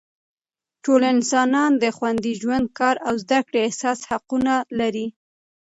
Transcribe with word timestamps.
ټول 0.83 1.01
انسانان 1.13 1.71
د 1.83 1.85
خوندي 1.95 2.33
ژوند، 2.41 2.65
کار 2.79 2.95
او 3.07 3.13
زده 3.23 3.39
کړې 3.47 3.61
اساسي 3.69 4.05
حقونه 4.11 4.53
لري. 4.79 5.07